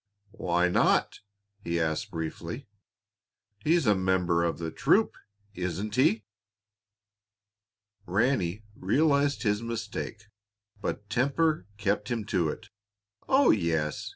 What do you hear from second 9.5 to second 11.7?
mistake, but temper